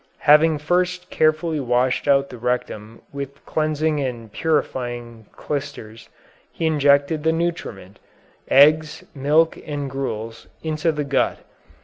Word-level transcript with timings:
Having 0.25 0.57
first 0.57 1.11
carefully 1.11 1.59
washed 1.59 2.07
out 2.07 2.29
the 2.31 2.39
rectum 2.39 3.03
with 3.13 3.45
cleansing 3.45 3.99
and 3.99 4.31
purifying 4.31 5.27
clysters, 5.31 6.09
he 6.51 6.65
injected 6.65 7.23
the 7.23 7.31
nutriment 7.31 7.99
eggs, 8.49 9.03
milk, 9.13 9.59
and 9.63 9.91
gruels 9.91 10.47
into 10.63 10.91
the 10.91 11.03
gut. 11.03 11.41